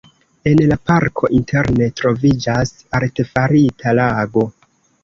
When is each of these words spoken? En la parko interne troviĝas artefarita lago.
En 0.51 0.61
la 0.71 0.77
parko 0.91 1.29
interne 1.39 1.91
troviĝas 2.01 2.73
artefarita 3.03 3.97
lago. 4.03 4.51